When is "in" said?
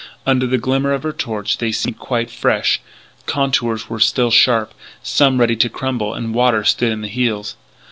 6.91-7.01